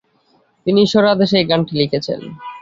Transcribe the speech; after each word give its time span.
তিনি 0.65 0.79
ঈশ্বরের 0.81 1.13
আদেশে 1.15 1.35
এই 1.39 1.47
গানটি 1.49 1.73
লিখেছেন। 1.77 2.19